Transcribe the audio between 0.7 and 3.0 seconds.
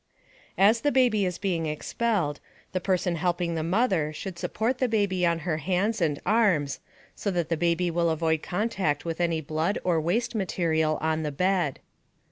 the baby is being expelled, the